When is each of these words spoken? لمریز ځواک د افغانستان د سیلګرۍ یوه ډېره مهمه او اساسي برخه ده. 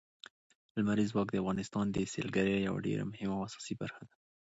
لمریز 0.77 1.09
ځواک 1.13 1.27
د 1.31 1.35
افغانستان 1.43 1.85
د 1.91 1.97
سیلګرۍ 2.13 2.55
یوه 2.67 2.79
ډېره 2.87 3.03
مهمه 3.11 3.35
او 3.37 3.45
اساسي 3.47 3.73
برخه 3.81 4.01
ده. 4.07 4.13